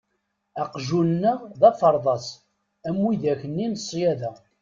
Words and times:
Aqjun-nneɣ 0.61 1.39
d 1.59 1.61
aferḍas 1.69 2.27
am 2.87 2.97
widak-nni 3.03 3.67
n 3.71 3.73
ṣyada. 3.87 4.31